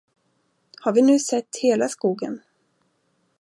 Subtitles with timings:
[0.83, 2.41] Har vi nu sett hela skogen?